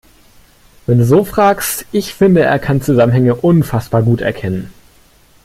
[0.87, 4.73] Wenn du so fragst, ich finde, er kann Zusammenhänge unfassbar gut erkennen.